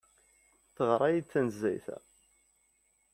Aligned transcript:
Teɣra-iyi-d 0.75 1.27
tanezzayt-a. 1.31 1.97